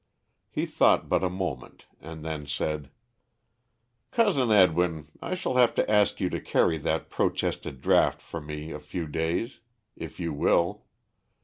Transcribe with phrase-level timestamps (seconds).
[0.49, 2.89] He thought but a moment and then said:
[4.09, 8.71] "Cousin Edwin, I shall have to ask you to carry that protested draft for me
[8.71, 9.59] a few days
[9.95, 10.85] if you will.